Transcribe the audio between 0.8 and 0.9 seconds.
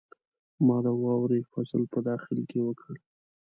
د